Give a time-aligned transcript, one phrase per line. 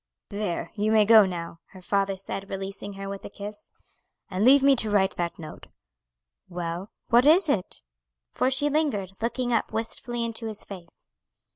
[0.29, 3.69] "There, you may go now," her father said, releasing her with a kiss,
[4.31, 5.67] "and leave me to write that note.
[6.49, 7.83] Well, what is it?"
[8.31, 11.05] for she lingered, looking up wistfully into his face.